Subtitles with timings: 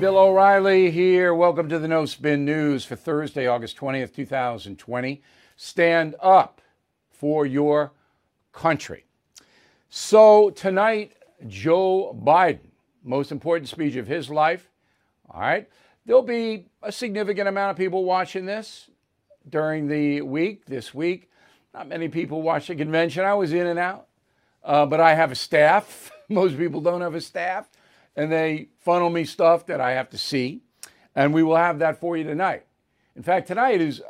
[0.00, 1.34] Bill O'Reilly here.
[1.34, 5.22] Welcome to the No Spin News for Thursday, August 20th, 2020.
[5.56, 6.62] Stand up
[7.10, 7.92] for your
[8.50, 9.04] country.
[9.90, 11.12] So, tonight,
[11.46, 12.70] Joe Biden,
[13.04, 14.70] most important speech of his life.
[15.28, 15.68] All right.
[16.06, 18.88] There'll be a significant amount of people watching this
[19.50, 21.30] during the week, this week.
[21.74, 23.26] Not many people watch the convention.
[23.26, 24.06] I was in and out,
[24.64, 26.10] uh, but I have a staff.
[26.30, 27.68] Most people don't have a staff,
[28.16, 30.62] and they funnel me stuff that I have to see.
[31.14, 32.66] And we will have that for you tonight.
[33.16, 34.02] In fact, tonight is,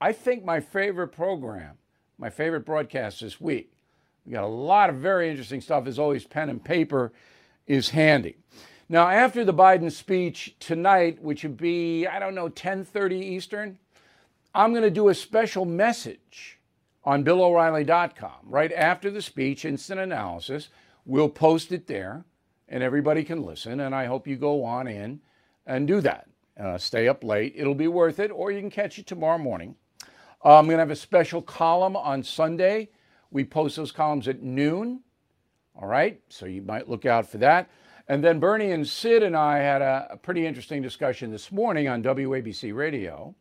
[0.00, 1.76] I think, my favorite program,
[2.18, 3.72] my favorite broadcast this week.
[4.24, 5.86] We got a lot of very interesting stuff.
[5.86, 7.12] As always, pen and paper
[7.66, 8.36] is handy.
[8.88, 13.78] Now, after the Biden speech tonight, which would be, I don't know, 10:30 Eastern,
[14.54, 16.58] I'm going to do a special message
[17.04, 20.68] on BillO'Reilly.com right after the speech, instant analysis.
[21.04, 22.24] We'll post it there,
[22.68, 23.80] and everybody can listen.
[23.80, 25.20] And I hope you go on in
[25.66, 26.28] and do that.
[26.58, 28.30] Uh, stay up late; it'll be worth it.
[28.30, 29.76] Or you can catch it tomorrow morning.
[30.44, 32.88] Uh, I'm going to have a special column on Sunday
[33.30, 35.00] we post those columns at noon.
[35.78, 37.68] All right, so you might look out for that.
[38.08, 41.88] And then Bernie and Sid and I had a, a pretty interesting discussion this morning
[41.88, 43.34] on WABC Radio,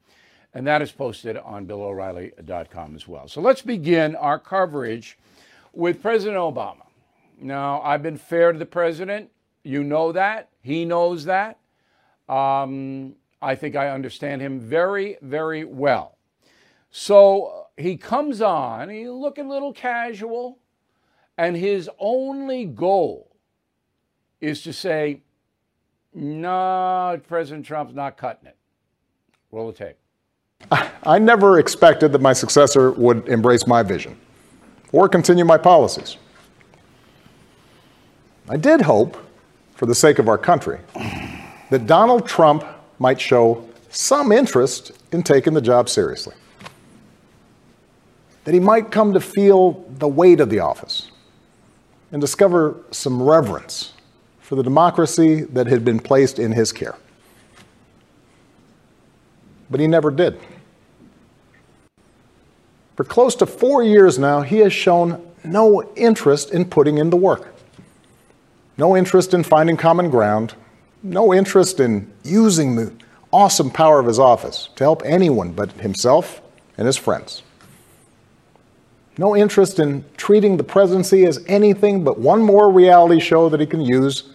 [0.54, 3.28] and that is posted on BillO'Reilly.com as well.
[3.28, 5.18] So let's begin our coverage
[5.72, 6.85] with President Obama.
[7.40, 9.30] Now, I've been fair to the president.
[9.64, 10.50] You know that.
[10.62, 11.60] He knows that.
[12.28, 16.18] Um, I think I understand him very, very well.
[16.90, 20.60] So he comes on, he's looking a little casual,
[21.38, 23.36] and his only goal
[24.40, 25.22] is to say,
[26.14, 28.58] no, President Trump's not cutting it.
[29.52, 29.98] Roll the tape.
[31.04, 34.18] I never expected that my successor would embrace my vision
[34.94, 36.18] or continue my policies.
[38.50, 39.18] I did hope,
[39.76, 40.80] for the sake of our country,
[41.70, 42.64] that Donald Trump
[43.00, 46.36] might show some interest in taking the job seriously
[48.46, 51.12] that he might come to feel the weight of the office
[52.12, 53.94] and discover some reverence
[54.40, 56.96] for the democracy that had been placed in his care.
[59.70, 60.40] But he never did.
[62.96, 67.18] For close to four years now, he has shown no interest in putting in the
[67.18, 67.55] work,
[68.78, 70.56] no interest in finding common ground,
[71.04, 72.94] no interest in using the
[73.32, 76.42] awesome power of his office to help anyone but himself
[76.78, 77.44] and his friends
[79.18, 83.66] no interest in treating the presidency as anything but one more reality show that he
[83.66, 84.34] can use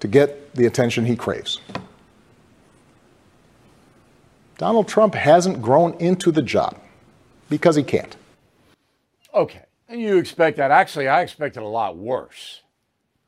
[0.00, 1.60] to get the attention he craves.
[4.58, 6.78] Donald Trump hasn't grown into the job
[7.50, 8.16] because he can't.
[9.34, 9.62] Okay.
[9.88, 10.70] And you expect that.
[10.70, 12.62] Actually, I expected a lot worse.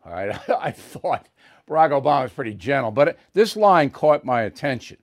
[0.09, 0.51] All right.
[0.61, 1.29] I thought
[1.69, 4.97] Barack Obama was pretty gentle, but this line caught my attention.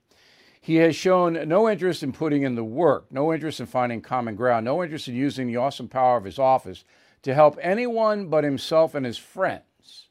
[0.60, 4.36] He has shown no interest in putting in the work, no interest in finding common
[4.36, 6.84] ground, no interest in using the awesome power of his office
[7.22, 10.10] to help anyone but himself and his friends.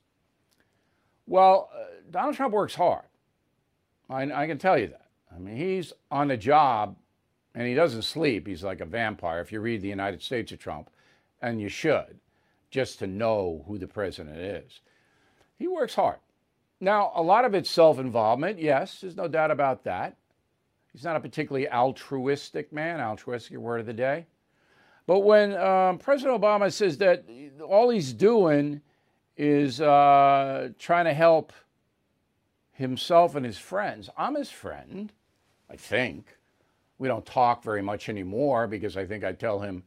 [1.26, 3.06] Well, uh, Donald Trump works hard.
[4.08, 5.06] I, I can tell you that.
[5.34, 6.96] I mean, he's on the job
[7.54, 8.46] and he doesn't sleep.
[8.46, 10.90] He's like a vampire if you read the United States of Trump,
[11.40, 12.20] and you should,
[12.74, 14.80] just to know who the president is.
[15.56, 16.16] He works hard.
[16.80, 20.16] Now, a lot of it's self involvement, yes, there's no doubt about that.
[20.92, 24.26] He's not a particularly altruistic man, altruistic word of the day.
[25.06, 27.24] But when um, President Obama says that
[27.64, 28.80] all he's doing
[29.36, 31.52] is uh, trying to help
[32.72, 35.12] himself and his friends, I'm his friend,
[35.70, 36.36] I think.
[36.98, 39.84] We don't talk very much anymore because I think I tell him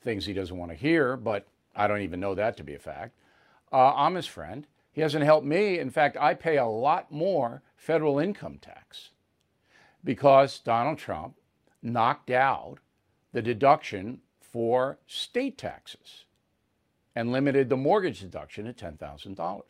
[0.00, 2.78] things he doesn't want to hear, but I don't even know that to be a
[2.78, 3.16] fact.
[3.72, 4.66] Uh, I'm his friend.
[4.92, 5.78] He hasn't helped me.
[5.78, 9.10] In fact, I pay a lot more federal income tax
[10.02, 11.34] because Donald Trump
[11.82, 12.78] knocked out
[13.32, 16.24] the deduction for state taxes
[17.14, 19.62] and limited the mortgage deduction at $10,000.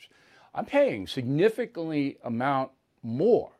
[0.54, 2.70] I'm paying significantly amount
[3.02, 3.50] more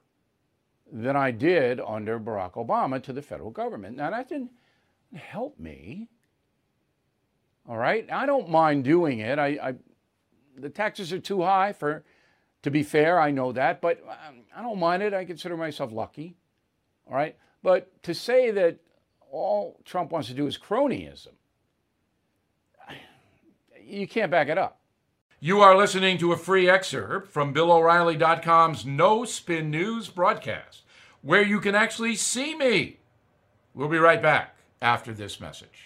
[0.90, 3.96] than I did under Barack Obama to the federal government.
[3.96, 4.52] Now that didn't
[5.14, 6.08] help me.
[7.68, 9.38] All right, I don't mind doing it.
[9.38, 9.74] I, I
[10.58, 12.04] the taxes are too high for,
[12.62, 13.20] to be fair.
[13.20, 15.14] I know that, but um, I don't mind it.
[15.14, 16.36] I consider myself lucky.
[17.08, 17.36] All right.
[17.62, 18.78] But to say that
[19.30, 21.34] all Trump wants to do is cronyism,
[23.82, 24.80] you can't back it up.
[25.38, 30.82] You are listening to a free excerpt from BillO'Reilly.com's No Spin News broadcast,
[31.22, 32.98] where you can actually see me.
[33.74, 35.85] We'll be right back after this message.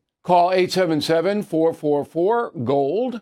[0.23, 3.21] Call 877 444 GOLD,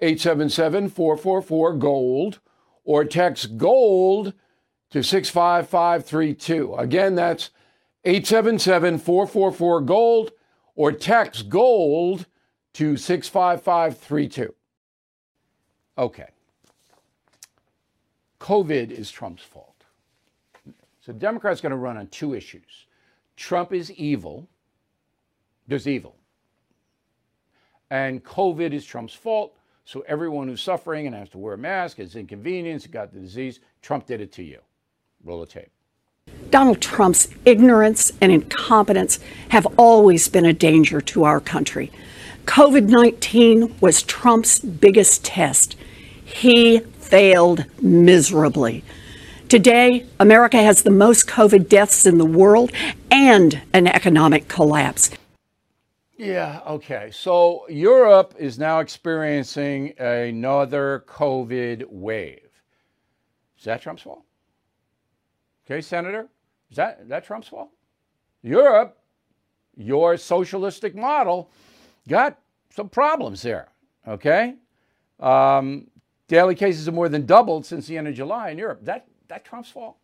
[0.00, 2.40] 877 444 GOLD,
[2.84, 4.34] or text GOLD
[4.90, 6.74] to 65532.
[6.74, 7.50] Again, that's
[8.04, 10.32] 877 444 GOLD,
[10.74, 12.26] or text GOLD
[12.74, 14.54] to 65532.
[15.98, 16.28] Okay.
[18.40, 19.84] COVID is Trump's fault.
[21.00, 22.86] So Democrats are going to run on two issues.
[23.36, 24.48] Trump is evil.
[25.68, 26.16] There's evil.
[27.92, 29.54] And COVID is Trump's fault.
[29.84, 33.60] So everyone who's suffering and has to wear a mask is inconvenienced, got the disease.
[33.82, 34.60] Trump did it to you.
[35.22, 35.68] Roll the tape.
[36.48, 41.92] Donald Trump's ignorance and incompetence have always been a danger to our country.
[42.46, 45.76] COVID 19 was Trump's biggest test.
[46.24, 48.84] He failed miserably.
[49.50, 52.72] Today, America has the most COVID deaths in the world
[53.10, 55.10] and an economic collapse.
[56.22, 57.10] Yeah, okay.
[57.10, 62.48] So Europe is now experiencing another COVID wave.
[63.58, 64.22] Is that Trump's fault?
[65.66, 66.28] Okay, Senator?
[66.70, 67.70] Is that, that Trump's fault?
[68.40, 68.96] Europe,
[69.76, 71.50] your socialistic model,
[72.08, 72.38] got
[72.70, 73.72] some problems there.
[74.06, 74.54] Okay?
[75.18, 75.88] Um,
[76.28, 78.84] daily cases have more than doubled since the end of July in Europe.
[78.84, 79.96] That that Trump's fault?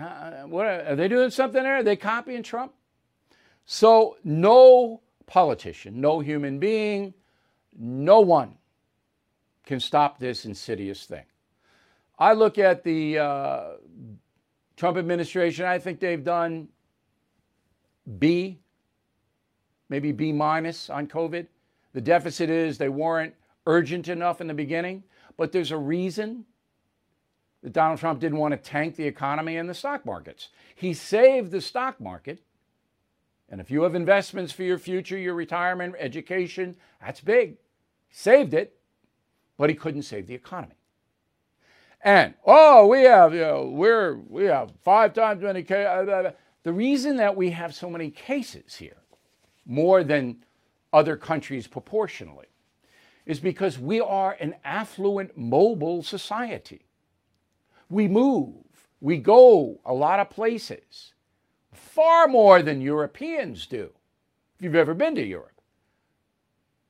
[0.00, 1.76] Uh, what are, are they doing something there?
[1.76, 2.72] Are they copying Trump?
[3.66, 7.12] So no politician, no human being,
[7.76, 8.56] no one
[9.64, 11.24] can stop this insidious thing.
[12.18, 13.64] I look at the uh,
[14.76, 15.66] Trump administration.
[15.66, 16.68] I think they've done
[18.18, 18.60] B
[19.88, 21.46] maybe B minus on COVID.
[21.92, 23.34] The deficit is they weren't
[23.66, 25.02] urgent enough in the beginning,
[25.36, 26.44] but there's a reason
[27.62, 30.50] that Donald Trump didn't want to tank the economy and the stock markets.
[30.74, 32.40] He saved the stock market.
[33.48, 37.56] And if you have investments for your future, your retirement, education, that's big.
[38.10, 38.76] Saved it,
[39.56, 40.74] but he couldn't save the economy.
[42.02, 45.86] And oh, we have you know, we're we have five times many cases.
[45.86, 46.32] Uh,
[46.62, 48.96] the reason that we have so many cases here
[49.66, 50.36] more than
[50.92, 52.46] other countries proportionally,
[53.26, 56.86] is because we are an affluent, mobile society.
[57.90, 58.54] We move,
[59.00, 61.12] we go a lot of places,
[61.76, 63.90] far more than Europeans do,
[64.56, 65.60] if you've ever been to Europe.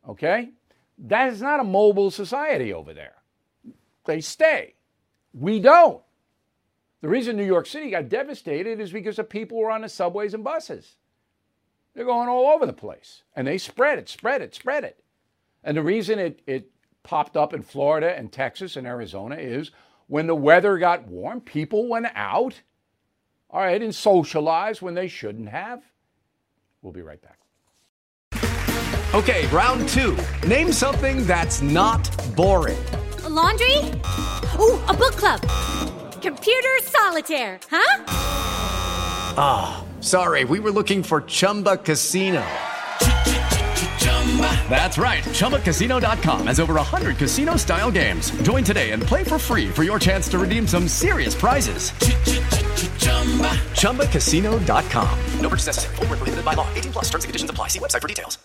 [0.09, 0.51] Okay?
[0.99, 3.17] That is not a mobile society over there.
[4.07, 4.75] They stay.
[5.35, 6.03] We don't.
[7.03, 10.33] The reason New York City got devastated is because the people were on the subways
[10.33, 10.97] and buses.
[11.95, 13.23] They're going all over the place.
[13.35, 15.03] And they spread it, spread it, spread it.
[15.63, 16.71] And the reason it, it
[17.03, 19.71] popped up in Florida and Texas and Arizona is
[20.07, 22.61] when the weather got warm, people went out,
[23.57, 25.83] all right, and socialize when they shouldn't have.
[26.83, 27.39] We'll be right back.
[29.15, 30.15] Okay, round two.
[30.47, 32.05] Name something that's not
[32.37, 32.77] boring.
[33.25, 33.79] A laundry?
[34.61, 35.41] Ooh, a book club.
[36.21, 38.05] Computer solitaire, huh?
[39.39, 39.83] Ah.
[40.01, 42.45] Sorry, we were looking for Chumba Casino.
[44.69, 45.25] That's right.
[45.25, 48.31] ChumbaCasino.com has over 100 casino style games.
[48.43, 51.93] Join today and play for free for your chance to redeem some serious prizes.
[53.77, 55.19] ChumbaCasino.com.
[55.41, 55.97] No purchase necessary.
[55.97, 56.69] Full prohibited by law.
[56.75, 57.69] 18 plus terms and conditions apply.
[57.69, 58.39] See website for details.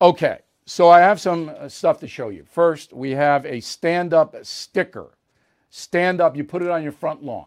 [0.00, 2.44] Okay, so I have some uh, stuff to show you.
[2.44, 5.10] First, we have a stand up sticker.
[5.70, 7.46] Stand up, you put it on your front lawn.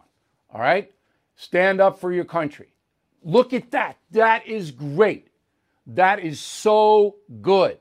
[0.52, 0.92] All right?
[1.34, 2.74] Stand up for your country.
[3.24, 3.96] Look at that.
[4.10, 5.28] That is great.
[5.86, 7.78] That is so good.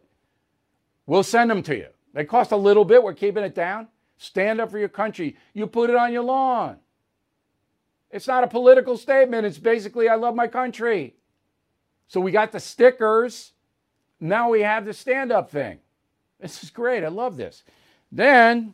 [1.06, 1.88] We'll send them to you.
[2.14, 3.04] They cost a little bit.
[3.04, 3.88] We're keeping it down.
[4.18, 5.36] Stand up for your country.
[5.54, 6.78] You put it on your lawn.
[8.12, 9.46] It's not a political statement.
[9.46, 11.16] It's basically, I love my country.
[12.08, 13.54] So we got the stickers.
[14.20, 15.80] Now we have the stand up thing.
[16.40, 17.04] This is great.
[17.04, 17.64] I love this.
[18.12, 18.74] Then,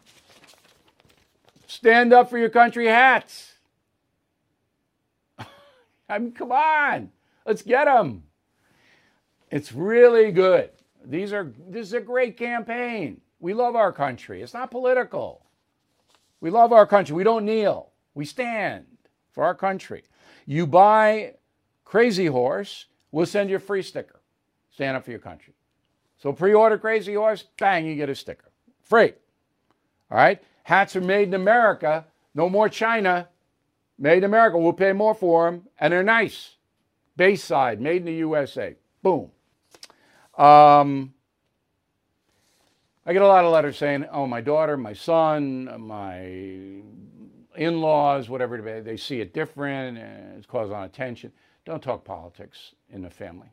[1.67, 3.53] stand up for your country hats.
[6.09, 7.11] I mean, come on,
[7.45, 8.23] let's get them.
[9.51, 10.71] It's really good.
[11.05, 13.21] These are this is a great campaign.
[13.39, 14.41] We love our country.
[14.41, 15.45] It's not political.
[16.41, 17.15] We love our country.
[17.15, 17.91] We don't kneel.
[18.13, 18.85] We stand
[19.37, 20.03] for our country.
[20.47, 21.35] You buy
[21.85, 24.19] Crazy Horse, we'll send you a free sticker.
[24.71, 25.53] Stand up for your country.
[26.17, 28.49] So pre-order Crazy Horse, bang, you get a sticker.
[28.81, 29.13] Free.
[30.09, 30.41] All right?
[30.63, 32.05] Hats are made in America.
[32.33, 33.27] No more China.
[33.99, 34.57] Made in America.
[34.57, 35.67] We'll pay more for them.
[35.79, 36.55] And they're nice.
[37.15, 38.75] Bayside, made in the USA.
[39.03, 39.29] Boom.
[40.35, 41.13] Um,
[43.05, 46.81] I get a lot of letters saying, oh, my daughter, my son, my
[47.57, 51.31] in laws, whatever be, they see it different and it's causing attention.
[51.65, 53.49] Don't talk politics in the family.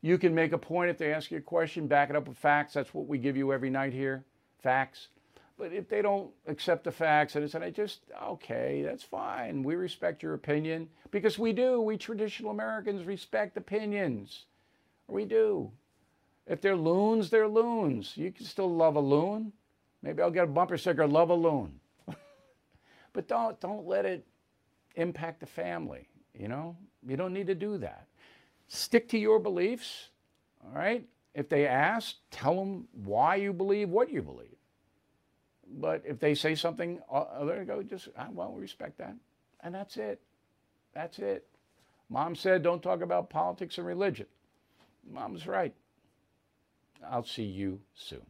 [0.00, 2.36] You can make a point if they ask you a question, back it up with
[2.36, 2.74] facts.
[2.74, 4.24] That's what we give you every night here
[4.62, 5.08] facts.
[5.56, 9.62] But if they don't accept the facts and it's and I just okay, that's fine.
[9.62, 11.80] We respect your opinion because we do.
[11.80, 14.44] We traditional Americans respect opinions.
[15.08, 15.72] We do.
[16.46, 18.16] If they're loons, they're loons.
[18.16, 19.52] You can still love a loon.
[20.02, 21.80] Maybe I'll get a bumper sticker, love a loon.
[23.12, 24.26] But don't don't let it
[24.96, 26.76] impact the family, you know?
[27.06, 28.06] You don't need to do that.
[28.66, 30.08] Stick to your beliefs,
[30.64, 31.04] all right?
[31.34, 34.56] If they ask, tell them why you believe what you believe.
[35.78, 39.14] But if they say something other, go just, ah, I won't respect that.
[39.60, 40.20] And that's it.
[40.94, 41.46] That's it.
[42.08, 44.26] Mom said, don't talk about politics and religion.
[45.10, 45.74] Mom's right.
[47.08, 48.26] I'll see you soon.